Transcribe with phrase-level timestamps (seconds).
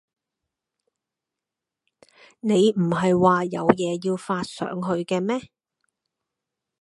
[2.39, 5.51] 你唔喺話有嘢要發上去嘅咩？